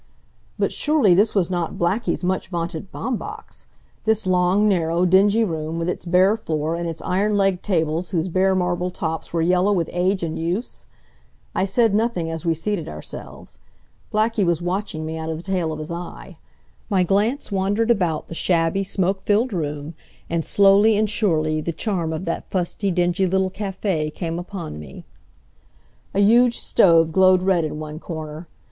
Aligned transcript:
But 0.57 0.71
surely 0.71 1.13
this 1.13 1.35
was 1.35 1.51
not 1.51 1.77
Blackie's 1.77 2.23
much 2.23 2.47
vaunted 2.47 2.91
Baumbach's! 2.91 3.67
This 4.03 4.25
long, 4.25 4.67
narrow, 4.67 5.05
dingy 5.05 5.43
room, 5.43 5.77
with 5.77 5.87
its 5.87 6.05
bare 6.05 6.35
floor 6.35 6.73
and 6.73 6.89
its 6.89 7.03
iron 7.03 7.37
legged 7.37 7.61
tables 7.61 8.09
whose 8.09 8.27
bare 8.27 8.55
marble 8.55 8.89
tops 8.89 9.31
were 9.31 9.43
yellow 9.43 9.71
with 9.71 9.91
age 9.93 10.23
and 10.23 10.39
use! 10.39 10.87
I 11.53 11.65
said 11.65 11.93
nothing 11.93 12.31
as 12.31 12.47
we 12.47 12.55
seated 12.55 12.89
ourselves. 12.89 13.59
Blackie 14.11 14.43
was 14.43 14.59
watching 14.59 15.05
me 15.05 15.19
out 15.19 15.29
of 15.29 15.37
the 15.37 15.43
tail 15.43 15.71
of 15.71 15.77
his 15.77 15.91
eye. 15.91 16.37
My 16.89 17.03
glance 17.03 17.51
wandered 17.51 17.91
about 17.91 18.27
the 18.27 18.33
shabby, 18.33 18.83
smoke 18.83 19.21
filled 19.21 19.53
room, 19.53 19.93
and 20.31 20.43
slowly 20.43 20.97
and 20.97 21.07
surely 21.07 21.61
the 21.61 21.71
charm 21.71 22.11
of 22.11 22.25
that 22.25 22.49
fusty, 22.49 22.89
dingy 22.89 23.27
little 23.27 23.51
cafe 23.51 24.09
came 24.09 24.39
upon 24.39 24.79
me. 24.79 25.05
A 26.15 26.19
huge 26.21 26.57
stove 26.57 27.11
glowed 27.11 27.43
red 27.43 27.63
in 27.63 27.77
one 27.77 27.99
corner. 27.99 28.47